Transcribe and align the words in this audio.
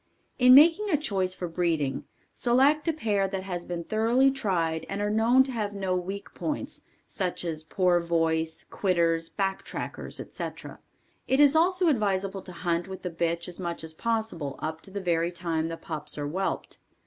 In 0.39 0.55
making 0.55 0.89
a 0.89 0.97
choice 0.97 1.35
for 1.35 1.47
breeding, 1.47 2.05
select 2.33 2.87
a 2.87 2.91
pair 2.93 3.27
that 3.27 3.43
has 3.43 3.65
been 3.65 3.83
thoroughly 3.83 4.31
tried 4.31 4.83
and 4.89 4.99
are 4.99 5.11
known 5.11 5.43
to 5.43 5.51
have 5.51 5.75
no 5.75 5.95
weak 5.95 6.33
points, 6.33 6.81
such 7.07 7.45
as 7.45 7.61
poor 7.63 7.99
voice, 7.99 8.65
quitters, 8.71 9.29
back 9.29 9.63
trackers, 9.63 10.19
etc. 10.19 10.79
It 11.27 11.39
is 11.39 11.55
also 11.55 11.87
advisable 11.87 12.41
to 12.41 12.51
hunt 12.51 12.87
with 12.87 13.03
the 13.03 13.11
bitch 13.11 13.47
as 13.47 13.59
much 13.59 13.83
as 13.83 13.93
possible 13.93 14.55
up 14.57 14.81
to 14.81 14.89
the 14.89 15.01
very 15.01 15.31
time 15.31 15.67
the 15.67 15.77
pups 15.77 16.17
are 16.17 16.27
whelped. 16.27 16.79